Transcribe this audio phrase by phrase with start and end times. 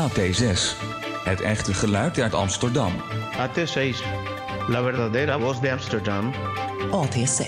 [0.00, 0.76] AT6.
[1.24, 2.92] Het echte geluid uit Amsterdam.
[3.32, 3.96] AT6.
[4.68, 6.32] La verdadera voz de Amsterdam.
[6.90, 7.44] AT6.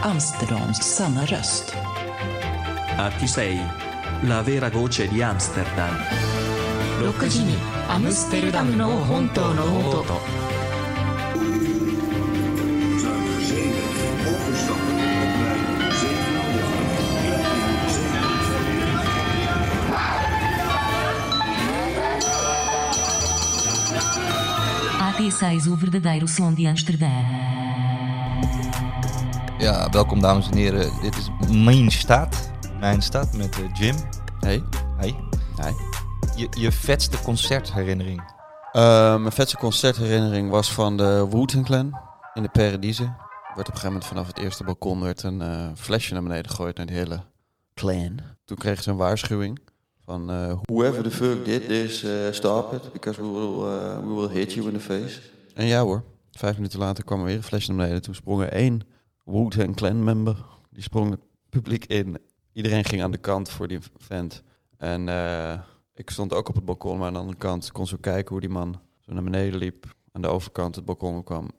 [0.00, 1.74] Amsterdams sanna röst.
[2.96, 3.40] AT6.
[4.22, 5.96] La vera voce di Amsterdam.
[7.00, 7.56] 6時に
[7.88, 10.39] アムステルダムの本当の音
[25.41, 27.25] AT6 o verdadeiro som de Amsterdam.
[29.57, 31.01] Ja, welkom dames en heren.
[31.01, 31.29] Dit is
[31.63, 32.51] Mijn Stad.
[32.79, 33.95] Mijn Stad met eh, Jim.
[34.39, 34.63] Hey.
[34.97, 35.15] Hey.
[35.55, 35.73] Hey.
[36.35, 38.21] Je, je vetste concertherinnering.
[38.71, 41.99] Eh, mijn vetste concertherinnering was van de Wu-Tang Clan
[42.33, 43.03] in de Paradise.
[43.03, 46.23] Er werd op een gegeven moment vanaf het eerste balkon werd een eh, flesje naar
[46.23, 47.23] beneden gegooid naar de hele
[47.73, 48.19] clan.
[48.45, 49.59] Toen kregen ze een waarschuwing
[50.11, 54.13] van eh, whoever the fuck did this, eh, stop it, because we will, eh, we
[54.13, 55.21] will hit you in the face.
[55.53, 58.01] En ja hoor, vijf minuten later kwam er weer een flesje naar beneden.
[58.01, 58.81] Toen sprong er één
[59.25, 61.19] Wu-Tang Clan member, die sprong het
[61.49, 62.17] publiek in.
[62.53, 64.43] Iedereen ging aan de kant voor die vent.
[64.77, 65.07] En
[65.95, 68.39] ik stond ook op het balkon, maar aan de andere kant kon zo kijken hoe
[68.39, 69.95] die man zo naar beneden liep.
[70.11, 71.49] Aan de overkant het balkon kwam.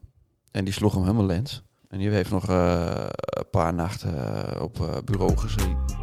[0.51, 1.63] En die sloeg hem helemaal lens.
[1.89, 6.02] En die heeft nog een paar nachten op bureau gezeten.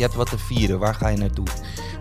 [0.00, 0.78] Je hebt wat te vieren.
[0.78, 1.46] Waar ga je naartoe?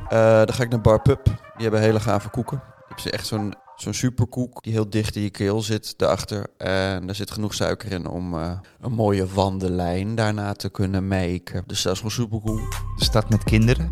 [0.09, 1.23] Eh, dan ga ik naar Bar Pub.
[1.25, 2.61] Die hebben hele gave koeken.
[2.87, 6.47] Hebben ze echt zo'n zo'n superkoek die heel dicht in je keel zit daarachter.
[6.57, 8.51] En er zit genoeg suiker in om eh,
[8.81, 11.63] een mooie wandelijn daarna te kunnen maken.
[11.67, 12.59] Dus dat is gewoon supercool.
[12.97, 13.88] De stad met kinderen.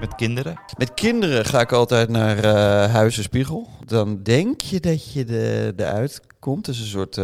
[0.00, 0.60] Met kinderen.
[0.76, 3.68] Met kinderen ga ik altijd naar eh Huizen Spiegel.
[3.84, 6.66] Dan denk je dat je de, de uitkomt.
[6.66, 7.16] Het is een soort,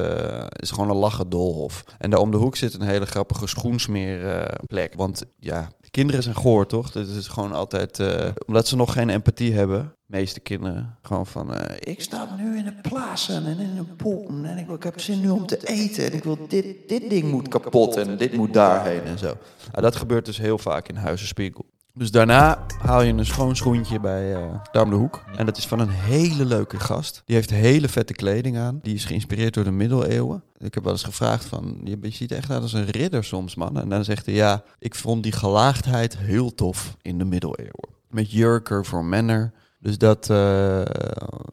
[0.57, 1.85] is gewoon een lachen doolhof.
[1.99, 4.95] En daar om de hoek zit een hele grappige schoensmeerplek.
[4.95, 6.91] Want ja, kinderen zijn goor, toch?
[6.91, 9.93] Dat is gewoon altijd, eh, omdat ze nog geen empathie hebben.
[10.07, 14.29] Meeste kinderen gewoon van, eh, ik sta nu in een plaatsen en in een poel
[14.29, 17.31] en ik, ik heb zin nu om te eten en ik wil dit, dit ding
[17.31, 19.37] moet kapot en dit moet daarheen en zo.
[19.71, 21.65] Nou, dat gebeurt dus heel vaak in Huizen Spiegel.
[21.97, 25.25] Dus daarna haal je een schoon schoentje bij daar om de hoek.
[25.37, 27.23] En dat is van een hele leuke gast.
[27.25, 28.79] Die heeft hele vette kleding aan.
[28.83, 30.43] Die is geïnspireerd door de middeleeuwen.
[30.59, 33.55] Ik heb wel eens gevraagd van, je je ziet echt uit als een ridder soms,
[33.55, 33.81] man.
[33.81, 37.89] En dan zegt hij, ja, ik vond die gelaagdheid heel tof in de middeleeuwen.
[38.11, 39.55] Met jurker voor mannen.
[39.79, 40.85] Dus dat, eh,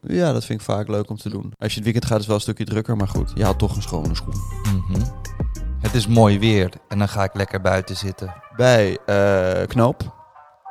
[0.01, 1.53] ja, dat vind ik vaak leuk om te doen.
[1.57, 3.31] Als je het weekend gaat is het wel een stukje drukker, maar goed.
[3.35, 4.35] Je haalt toch een schone schoen.
[4.63, 5.01] Mhm.
[5.79, 6.73] Het is mooi weer.
[6.87, 8.33] En dan ga ik lekker buiten zitten.
[8.55, 10.20] Bij eh, Knoop.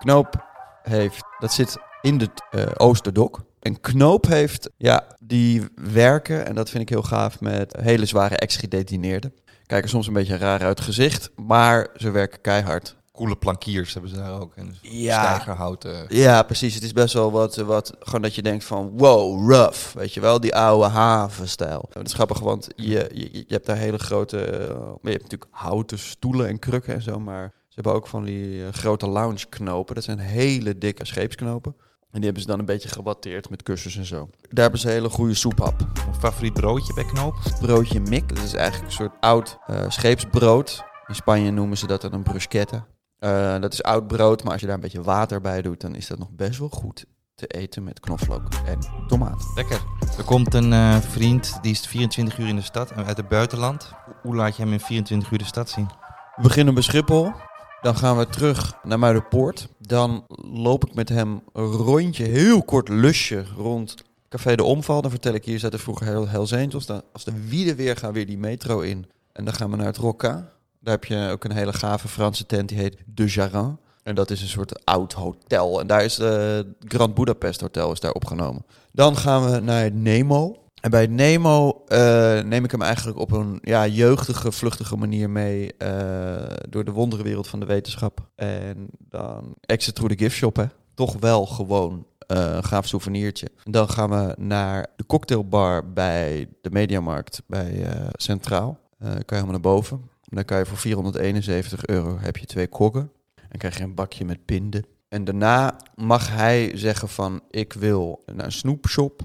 [0.04, 0.46] Knoop
[0.82, 3.40] heeft, dat zit in de eh, Oosterdok.
[3.60, 8.36] En Knoop heeft, ja, die werken, en dat vind ik heel gaaf, met hele zware
[8.36, 9.34] ex-gedetineerden.
[9.66, 12.96] Kijken soms een beetje raar uit gezicht, maar ze werken keihard.
[13.12, 14.56] Coole plankiers hebben ze daar ook.
[14.56, 15.22] En Ja.
[15.22, 16.04] stijgerhouten.
[16.08, 16.74] Ja, precies.
[16.74, 19.94] Het is best wel wat, wat, gewoon dat je denkt van, wow, rough.
[19.94, 21.88] Weet je wel, die oude havenstijl.
[21.90, 24.58] Dat is grappig, want je, je, je hebt daar hele grote, eh,
[25.02, 28.64] je hebt natuurlijk houten stoelen en krukken en zo, maar ze hebben ook van die
[28.64, 29.94] eh, grote loungeknopen.
[29.94, 31.74] Dat zijn hele dikke scheepsknopen.
[32.00, 34.28] En die hebben ze dan een beetje gewatteerd met kussens en zo.
[34.48, 35.80] Daar hebben ze hele goede soephap.
[35.80, 37.34] Een favoriet broodje bij Knoop?
[37.60, 40.84] Broodje mik, dat is eigenlijk een soort oud eh, scheepsbrood.
[41.06, 42.86] In Spanje noemen ze dat dan een bruschetta.
[43.18, 45.94] Eh, dat is oud brood, maar als je daar een beetje water bij doet, dan
[45.94, 49.52] is dat nog best wel goed te eten met knoflook en tomaat.
[49.54, 49.80] Lekker.
[50.18, 53.92] Er komt een vriend, die is 24 uur in de stad en uit het buitenland.
[54.22, 55.88] Hoe laat je hem in 24 uur de stad zien?
[56.36, 57.32] We beginnen bij Schiphol.
[57.80, 59.68] Dan gaan we terug naar Muiderpoort.
[59.78, 63.94] Dan loop ik met hem een rondje, heel kort lusje rond
[64.28, 65.02] Café de Omval.
[65.02, 66.86] Dan vertel ik, hier zaten vroeger heel Hells Angels.
[66.86, 69.06] Dan, als de wielen weer gaan weer die metro in.
[69.32, 70.52] En dan gaan we naar het Rocca.
[70.80, 73.78] Daar heb je ook een hele gave Franse tent, die heet De Jarin.
[74.02, 75.80] En dat is een soort oud hotel.
[75.80, 78.64] En daar is het Grand Budapest Hotel is daar opgenomen.
[78.92, 80.56] Dan gaan we naar Nemo.
[80.80, 85.76] En bij Nemo eh, neem ik hem eigenlijk op een ja, jeugdige, vluchtige manier mee
[85.76, 88.28] eh, door de wonderenwereld van de wetenschap.
[88.34, 90.64] En dan exit through the gift shop, hè.
[90.94, 93.48] Toch wel gewoon eh, een gaaf souvenirtje.
[93.64, 98.78] En dan gaan we naar de cocktailbar bij de Mediamarkt bij Centraal.
[98.98, 99.96] Kan je helemaal naar boven.
[99.98, 103.12] En dan kan je voor 471 euro heb je twee kokken.
[103.34, 104.84] Dan krijg je een bakje met pinden.
[105.08, 109.22] En daarna mag hij zeggen van ik wil naar een snoepshop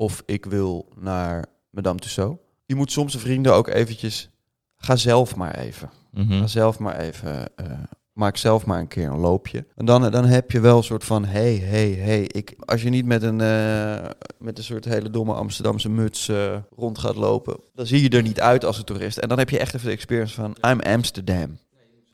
[0.00, 2.38] of ik wil naar Madame Tussauds.
[2.66, 4.30] Je moet soms de vrienden ook eventjes,
[4.76, 5.90] ga zelf maar even.
[6.10, 6.38] Mhm.
[6.38, 7.66] Ga zelf maar even, eh,
[8.12, 9.66] maak zelf maar een keer een loopje.
[9.76, 12.22] En dan, dan heb je wel een soort van, hey, hey, hey.
[12.22, 16.56] Ik, als je niet met een, eh, met een soort hele domme Amsterdamse muts eh,
[16.76, 19.18] rond gaat lopen, dan zie je er niet uit als een toerist.
[19.18, 21.58] En dan heb je echt even de experience van, I'm Amsterdam.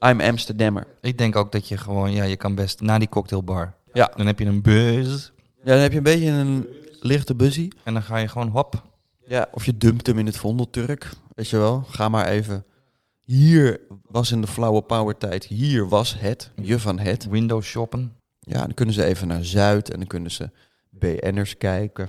[0.06, 0.86] I'm Amsterdammer.
[1.00, 3.74] Ik denk ook dat je gewoon, ja, je kan best naar die cocktailbar.
[3.92, 4.12] Ja.
[4.16, 5.30] Dan heb je een buzz
[5.64, 6.66] Ja, dan heb je een beetje een
[7.00, 7.70] lichte buzzy.
[7.84, 8.82] en dan ga je gewoon hop.
[9.26, 11.10] Ja, of je dumpt hem in het Vondelturk.
[11.34, 12.64] Weet je wel, ga maar even.
[13.22, 17.28] Hier was in de flauwe power tijd, hier was het, je van het.
[17.28, 18.12] Window shoppen.
[18.40, 20.50] Ja, dan kunnen ze even naar Zuid en dan kunnen ze
[20.90, 22.08] BN'ers kijken.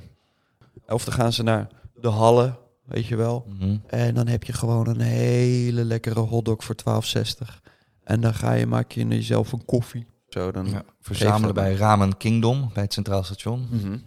[0.87, 3.45] Of dan gaan ze naar de Hallen, weet je wel.
[3.47, 3.77] Mhm.
[3.87, 7.61] En dan heb je gewoon een hele lekkere hotdog voor 12,60.
[8.03, 10.05] En dan ga je, maak je jezelf een koffie.
[10.27, 10.69] Zo, dan...
[10.69, 13.67] Ja, verzamelen bij Ramen Kingdom, bij het Centraal Station.
[13.71, 13.97] Mhm.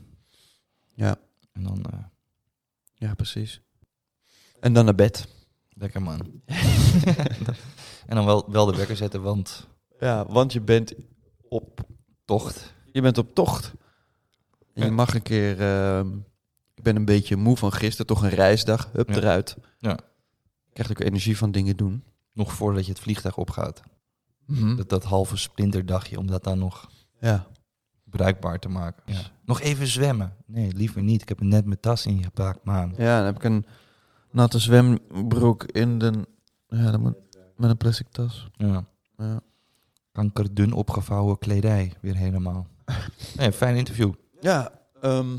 [1.00, 1.16] Ja,
[1.52, 1.98] En dan, eh,
[2.94, 3.60] ja, precies.
[4.60, 5.28] En dan naar bed.
[5.68, 6.20] lekker man.
[8.06, 9.68] en dan wel, wel de wekker zetten, want
[10.00, 10.94] Ja, want je bent
[11.48, 11.80] op
[12.24, 12.74] tocht.
[12.92, 13.72] Je bent op tocht.
[14.74, 15.60] En je mag een keer...
[15.60, 16.16] ehm,
[16.74, 18.90] ik ben een beetje moe van gisteren, toch een reisdag.
[18.92, 19.16] Hup, Ja.
[19.16, 19.56] eruit.
[19.78, 19.98] Ja.
[20.72, 22.04] Krijg ook energie van dingen doen.
[22.32, 23.80] Nog voordat je het vliegtuig opgaat.
[24.46, 24.76] Mhm.
[24.76, 27.46] Dat, dat halve splinterdagje, om dat dan nog Ja.
[28.10, 29.02] Bruikbaar te maken.
[29.06, 29.20] Ja.
[29.44, 30.32] Nog even zwemmen.
[30.46, 31.22] Nee, liever niet.
[31.22, 32.94] Ik heb net mijn tas ingepakt, man.
[32.96, 33.64] ja, dan heb ik een
[34.30, 36.26] natte zwembroek in de...
[36.68, 37.14] Ja, dan moet,
[37.56, 38.48] met een plastic tas.
[38.56, 38.84] Ja.
[39.16, 39.40] Ja.
[40.12, 42.66] Kankerdun opgevouwen kledij, weer helemaal.
[43.36, 44.12] Nee, een fijn interview.
[44.40, 45.34] Ja, ehm,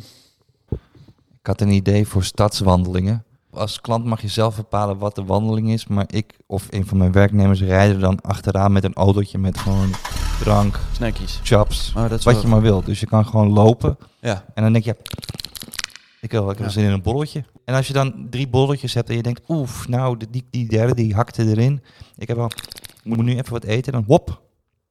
[1.40, 3.24] Ik had een idee voor stadswandelingen.
[3.50, 6.98] Als klant mag je zelf bepalen wat de wandeling is, maar ik of een van
[6.98, 9.90] mijn werknemers rijden dan achteraan met een autootje met gewoon
[10.44, 11.40] drank, snackies.
[11.44, 12.86] chaps, Oh, wat wel- je maar wilt.
[12.86, 14.96] Dus je kan gewoon lopen Ja, en dan denk je,
[16.22, 16.72] ik wil, ik heb Ja.
[16.74, 17.44] zin in een borreltje.
[17.66, 20.94] En als je dan drie bolletjes hebt en je denkt, oef, nou, die, die derde
[20.96, 21.82] die hakte erin.
[22.18, 22.46] Ik heb wel,
[23.04, 24.42] ik moet nu even wat eten, dan hop.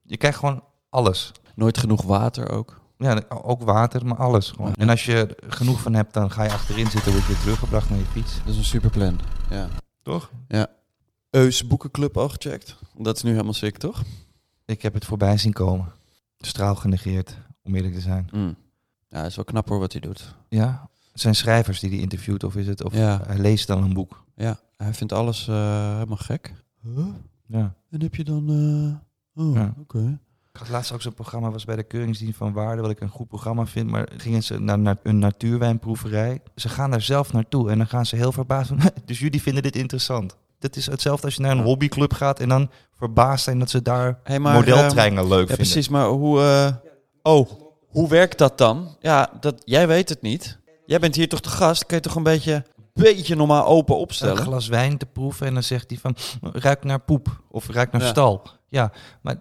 [0.03, 1.31] Je krijgt gewoon alles.
[1.55, 2.79] nooit genoeg water ook.
[2.97, 4.73] Ja, ook water, maar alles gewoon.
[4.75, 7.41] En als je er genoeg van hebt, dan ga je achterin zitten, word je weer
[7.41, 8.33] teruggebracht naar je fiets.
[8.45, 9.19] Dat is een super plan.
[9.49, 9.67] Ja.
[10.03, 10.29] Toch?
[11.29, 12.75] Eus Boekenclub al gecheckt.
[12.97, 14.01] Dat is nu helemaal sick, toch?
[14.71, 15.91] Ik heb het voorbij zien komen.
[16.37, 18.29] Straal genegeerd, om eerlijk te zijn.
[18.33, 18.55] Mm.
[19.07, 20.35] Ja, het is wel knap hoor wat hij doet.
[20.49, 20.89] Ja?
[21.11, 22.83] Het zijn schrijvers die hij interviewt, of is het?
[22.83, 23.21] Of Ja.
[23.25, 24.23] hij leest dan een boek.
[24.35, 26.53] Ja, hij vindt alles eh, helemaal gek.
[26.81, 27.05] Huh?
[27.45, 27.73] Ja.
[27.89, 28.49] En heb je dan...
[28.49, 29.73] eh, Oh, Ja.
[29.79, 30.19] oké.
[30.53, 33.09] Ik had laatst ook zo'n programma, was bij de Keuringsdienst van Waarde, wat ik een
[33.09, 33.89] goed programma vind.
[33.89, 36.41] Maar gingen ze naar, naar een natuurwijnproeverij.
[36.55, 39.63] Ze gaan daar zelf naartoe en dan gaan ze heel verbaasd van, dus jullie vinden
[39.63, 40.37] dit interessant.
[40.61, 43.81] Dat is hetzelfde als je naar een hobbyclub gaat en dan verbaasd zijn dat ze
[43.81, 45.55] daar Hey, maar, modeltreinen leuk Ja, vinden.
[45.55, 45.89] precies.
[45.89, 46.41] Maar hoe...
[46.41, 46.75] eh,
[47.33, 47.49] oh,
[47.87, 48.95] hoe werkt dat dan?
[48.99, 50.59] Ja, dat, jij weet het niet.
[50.85, 51.85] Jij bent hier toch de gast?
[51.85, 54.37] Kun je toch een beetje, beetje normaal open een opstellen?
[54.37, 56.15] glas wijn te proeven en dan zegt hij van
[56.53, 58.07] ruik naar poep of ruik naar Ja.
[58.07, 58.47] stal.
[58.69, 58.91] Ja,
[59.21, 59.35] maar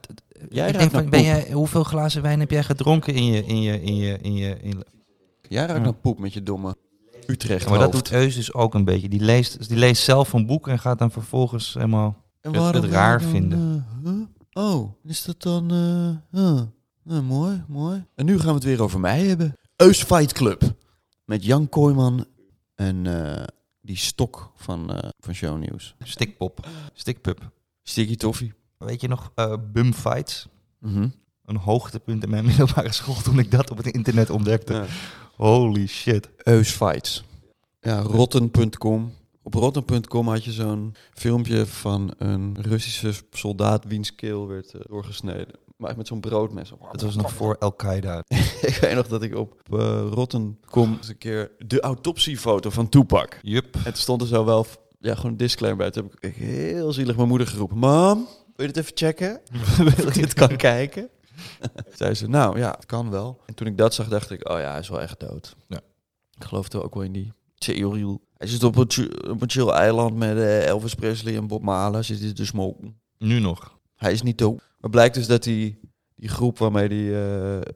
[0.48, 3.44] Jij ik ruikt denk van, ben jij, hoeveel glazen wijn heb jij gedronken in je
[3.44, 4.84] in je in je in je in,
[5.48, 5.84] Jij ruikt Ja.
[5.90, 6.76] naar poep met je domme
[7.30, 9.08] Utrecht maar dat doet Eus dus ook een beetje.
[9.08, 13.20] Die leest die leest zelf een boek en gaat dan vervolgens helemaal En het- raar
[13.20, 13.86] dan, vinden.
[14.04, 14.22] eh, huh?
[14.72, 15.70] Oh, is dat dan...
[15.70, 16.60] eh, huh?
[17.04, 18.04] Nou, mooi, mooi.
[18.14, 19.56] En nu gaan we het weer over mij hebben.
[19.76, 20.62] Eus Fight Club.
[21.24, 22.26] Met Jan Kooijman
[22.74, 23.06] en
[23.36, 23.44] eh,
[23.80, 25.94] die stok van, eh van Shownieuws.
[26.02, 27.50] stikpop, stikpup.
[27.82, 28.52] Sticky Toffee.
[28.78, 30.48] Weet je nog uh, bumfights?
[30.78, 31.08] Mhm.
[31.50, 34.72] Een hoogtepunt in mijn middelbare school toen ik dat op het internet ontdekte.
[34.72, 34.84] Ja.
[35.36, 36.28] Holy shit.
[36.36, 37.24] Eus Fights.
[37.80, 39.12] Ja, rotten.com.
[39.42, 45.54] Op rotten.com had je zo'n filmpje van een Russische soldaat wiens keel werd eh, doorgesneden.
[45.76, 46.72] Maar met zo'n broodmes.
[46.90, 48.24] Het was nog voor Al-Qaeda.
[48.70, 53.38] ik weet nog dat ik op uh, rotten.com eens een keer de autopsiefoto van Tupac.
[53.42, 54.66] En toen stond er zo wel
[54.98, 55.90] ja, gewoon een disclaimer bij.
[55.90, 57.78] Toen heb ik heel zielig mijn moeder geroepen.
[57.78, 58.26] Mam,
[58.56, 59.40] wil je dit even checken?
[59.96, 61.08] wil je dit kan kijken?
[61.98, 63.40] Zei ze, nou ja, het kan wel.
[63.46, 65.56] En toen ik dat zag, dacht ik, oh ja, hij is wel echt dood.
[65.68, 65.80] Ja.
[66.36, 68.20] Ik geloofde ook wel in die theorie.
[68.36, 72.02] Hij zit op een, op een chill eiland met eh, Elvis Presley en Bob Marley.
[72.02, 73.00] Zit hij te smoken.
[73.18, 73.78] Nu nog.
[73.96, 74.60] Hij is niet dood.
[74.78, 75.78] Maar blijkt dus dat hij
[76.16, 77.22] die groep waarmee hij
[77.56, 77.72] eh,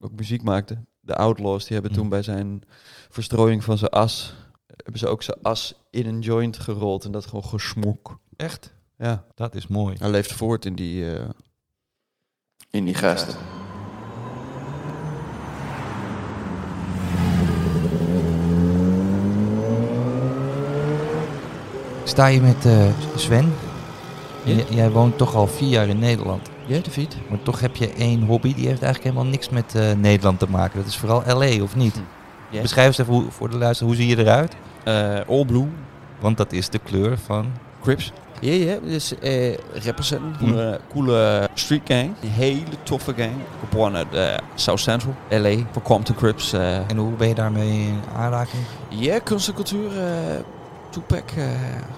[0.00, 1.96] ook muziek maakte, de Outlaws, die hebben Mm.
[1.96, 2.62] toen bij zijn
[3.10, 4.34] verstrooiing van zijn as,
[4.66, 8.18] hebben ze ook zijn as in een joint gerold en dat gewoon gesmok.
[8.36, 8.74] Echt?
[8.98, 9.96] Ja, Dat is mooi.
[9.98, 11.28] hij leeft voort in die, eh,
[12.72, 13.34] in die gasten.
[22.04, 22.86] Sta je met eh,
[23.16, 23.54] Sven?
[24.44, 26.50] J- jij woont toch al vier jaar in Nederland.
[26.66, 27.16] Jij, David?
[27.28, 30.46] Maar toch heb je één hobby die heeft eigenlijk helemaal niks met eh, Nederland te
[30.50, 30.78] maken.
[30.78, 32.00] Dat is vooral LA, of niet?
[32.50, 32.62] Ja.
[32.62, 34.56] Beschrijf eens even hoe, voor de luisteraar, hoe zie je eruit?
[34.84, 35.66] Eh, all Blue,
[36.20, 37.46] Want dat is de kleur van...
[37.82, 38.12] Crips.
[38.42, 40.44] Ja, ja, dus eh rappers zijn een Hm.
[40.44, 42.10] coole, coole street gang.
[42.22, 43.32] Een hele toffe gang.
[43.60, 46.52] Geboren uit eh, South Central, LA, voor Compton Crips.
[46.52, 46.76] eh.
[46.90, 48.62] En hoe ben je daarmee in aanraking?
[48.88, 49.98] Ja, kunst en cultuur.
[50.00, 50.06] eh
[50.90, 51.44] Tupac, eh,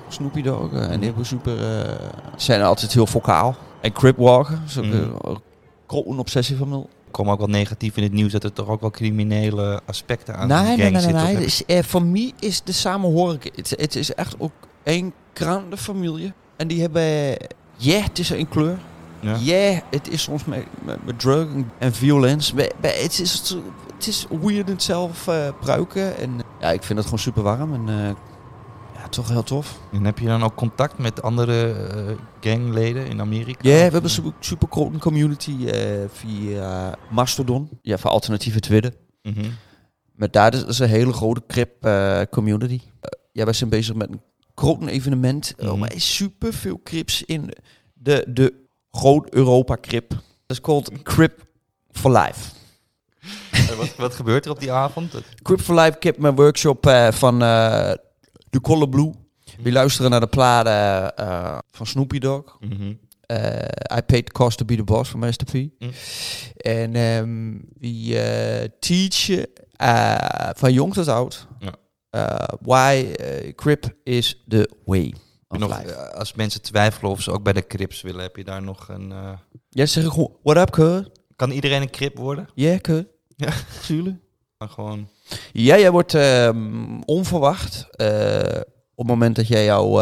[0.09, 1.79] Snoopy Dogg en die hebben super...
[1.87, 1.93] eh,
[2.37, 3.57] zijn altijd heel vocaal.
[3.81, 5.41] En Crip Walker, is ook eh, een
[5.87, 6.77] grote obsessie van me.
[6.77, 10.37] Er komen ook wel negatief in het nieuws dat er toch ook wel criminele aspecten
[10.37, 11.11] aan Nee, die nee, gang nee, nee.
[11.13, 11.33] zitten.
[11.35, 11.43] nee.
[11.45, 13.43] Dus, eh, voor mij is de samenhoring...
[13.55, 16.33] Het, het is echt ook één kraan familie.
[16.57, 17.03] En die hebben...
[17.77, 18.79] Ja, het is één kleur.
[19.21, 19.83] Ja, Ja.
[19.91, 21.49] het is soms met, met, met drug
[21.79, 22.55] en violence.
[22.55, 23.55] Maar, maar het, is,
[23.97, 26.17] het is hoe je het zelf eh gebruiken.
[26.17, 27.75] En ja, ik vind het gewoon super warm.
[27.75, 28.15] En eh,
[28.95, 29.79] ja, toch heel tof.
[29.93, 33.59] En heb je dan ook contact met andere eh, gangleden in Amerika?
[33.69, 37.69] Ja, we hebben eh, een super, grote community eh, via Mastodon.
[37.83, 38.93] Ja, voor alternatieve Twitter.
[39.23, 39.45] mhm.
[40.15, 42.81] Maar daar is, is een hele grote crip eh, community.
[43.01, 44.21] Eh, ja, wij zijn bezig met een
[44.55, 45.55] groot evenement.
[45.57, 45.69] Mhm.
[45.69, 47.51] Oh, maar is super veel crips in
[47.93, 48.55] de, de
[48.91, 50.09] groot Europa crip.
[50.09, 51.47] Dat is called Crip
[51.91, 52.53] for Life.
[53.77, 55.15] Wat, wat gebeurt er op die avond?
[55.43, 57.93] Crip for Life, ik heb mijn workshop eh, van eh
[58.51, 59.13] de Color Blue.
[59.63, 62.57] We luisteren naar de platen eh, van Snoopy Dogg.
[62.61, 62.93] Mhm.
[63.97, 65.53] I Paid the Cost to Be the Boss van Master P.
[65.53, 65.91] Mm.
[66.57, 69.47] En ehm we teachen
[70.57, 71.75] van jong tot oud Ja.
[72.15, 75.15] Eh, why eh, Crip is the way
[75.49, 78.63] nog, eh, als mensen twijfelen of ze ook bij de Crips willen, heb je daar
[78.63, 79.13] nog een...
[79.69, 81.07] Ja, zeg ik gewoon, what up, cuz?
[81.37, 82.49] Kan iedereen een Crip worden?
[82.55, 83.03] Yeah, cuz.
[83.37, 83.53] Ja.
[83.87, 84.17] Tuurlijk.
[84.59, 85.09] Maar gewoon...
[85.53, 87.87] Ja, jij wordt ehm, onverwacht
[88.95, 90.01] op het moment dat jij jouw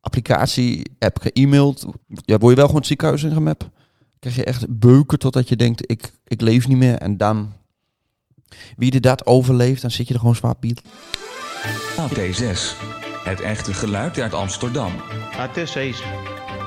[0.00, 1.86] applicatie hebt ge-mailed.
[2.06, 3.68] Ja, word je wel gewoon het ziekenhuis ingemapt.
[4.18, 6.96] Krijg je echt beuken totdat je denkt, ik, ik leef niet meer.
[6.96, 7.52] En dan,
[8.76, 10.82] wie er dat overleeft, dan zit je er gewoon zwaar piet.
[11.96, 12.60] AT6.
[13.24, 14.92] Het echte geluid uit Amsterdam.
[15.32, 15.96] AT6.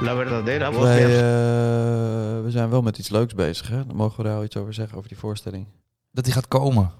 [0.01, 3.86] La verdadera voz Wij, de eh, we zijn wel met iets leuks bezig, hè?
[3.86, 5.65] Dan mogen we daar wel iets over zeggen, over die voorstelling.
[6.12, 6.91] Dat die gaat komen.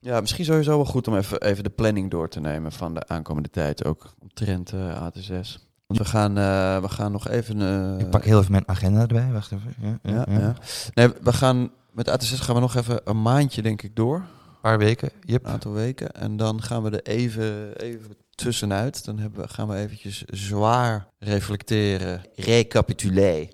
[0.00, 3.08] Ja, misschien sowieso wel goed om even, even de planning door te nemen van de
[3.08, 4.14] aankomende tijd ook.
[4.18, 5.71] Omtrent eh AT6.
[5.94, 7.60] Want we gaan, eh, we gaan nog even...
[7.62, 9.32] eh, Ik pak heel even mijn agenda erbij.
[9.32, 9.74] Wacht even.
[9.80, 10.54] Ja, ja, ja, ja.
[10.94, 11.70] Nee, we gaan...
[11.92, 14.16] Met AT6 gaan we nog even een maandje, denk ik, door.
[14.16, 15.10] Een paar weken.
[15.20, 15.44] Yep.
[15.44, 16.12] Een aantal weken.
[16.12, 19.04] En dan gaan we er even, even tussenuit.
[19.04, 23.48] Dan hebben we, gaan we eventjes zwaar reflecteren, recapituleren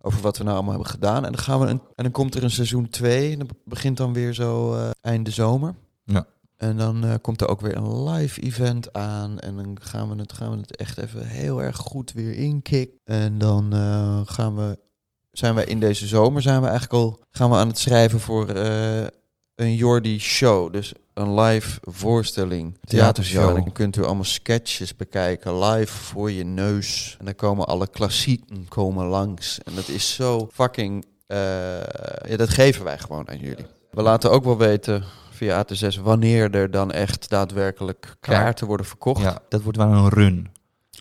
[0.00, 1.24] over wat we nou allemaal hebben gedaan.
[1.24, 3.32] En dan, gaan we een, en dan komt er een seizoen 2.
[3.32, 5.74] En dat begint dan weer zo eh einde zomer.
[6.04, 6.26] Ja.
[6.58, 9.38] En dan eh, komt er ook weer een live event aan.
[9.38, 12.98] En dan gaan we het, gaan we het echt even heel erg goed weer inkicken.
[13.04, 14.78] En dan eh, gaan we,
[15.30, 18.48] zijn we in deze zomer zijn we eigenlijk al gaan we aan het schrijven voor
[18.48, 19.06] eh,
[19.54, 20.72] een Jordi show.
[20.72, 22.78] Dus een live voorstelling.
[22.84, 23.40] Theatershow.
[23.40, 23.64] Theatershow.
[23.64, 27.16] Dan kunt u allemaal sketches bekijken live voor je neus.
[27.18, 29.58] En dan komen alle klassieken komen langs.
[29.62, 31.04] En dat is zo fucking...
[31.26, 33.66] ja, dat geven wij gewoon aan jullie.
[33.90, 35.04] We laten ook wel weten
[35.38, 39.22] via AT6 wanneer er dan echt daadwerkelijk kaarten worden verkocht.
[39.22, 40.48] Ja, dat wordt wel een run.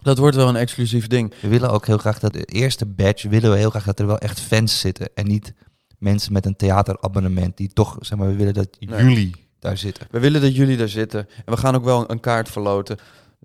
[0.02, 1.34] Dat wordt wel een exclusief ding.
[1.42, 4.08] We willen ook heel graag dat de eerste badge willen we heel graag dat er
[4.08, 5.54] wel echt fans zitten en niet
[5.98, 9.04] mensen met een theaterabonnement die toch zeg maar we willen dat Nee.
[9.04, 10.08] jullie daar zitten.
[10.12, 11.28] We willen dat jullie daar zitten.
[11.46, 12.98] En we gaan ook wel een kaart verloten.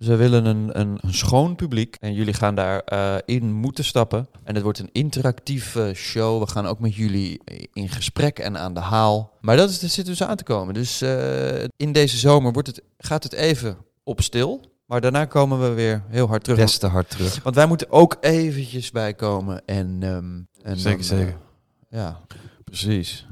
[0.07, 1.97] We willen een, een, een schoon publiek.
[2.01, 4.29] En jullie gaan daarin in moeten stappen.
[4.45, 6.41] En het wordt een interactieve show.
[6.43, 7.41] We gaan ook met jullie
[7.73, 9.33] in gesprek en aan de haal.
[9.41, 10.75] Maar dat, is, dat zit dus aan te komen.
[10.75, 14.71] Dus eh, in deze zomer wordt het, gaat het even op stil.
[14.87, 16.59] Maar daarna komen we weer heel hard terug.
[16.59, 17.43] Best te hard terug.
[17.43, 19.63] Want wij moeten ook eventjes bijkomen.
[19.67, 21.37] En, ehm, en Zeker, dan, zeker.
[21.91, 22.21] eh, ja,
[22.65, 23.27] precies.